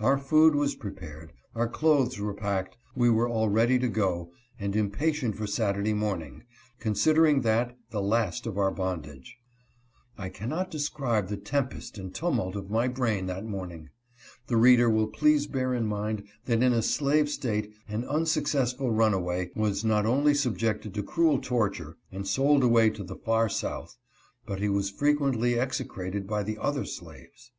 [0.00, 5.34] Our food was prepared, our clothes were packed; we were already to go, and impatient
[5.34, 6.44] for Satur day morning—
[6.78, 9.38] considering that the last of our bondage.
[10.18, 13.88] I cannot describe the tempest and tumult of my brain that morning.
[14.46, 19.52] The reader will please bear in mind that in a slave State an unsuccessful runaway
[19.56, 23.96] was not only subjected to cruel torture, and sold away to the far South,
[24.44, 27.52] but he was frequently execrated by the other slaves.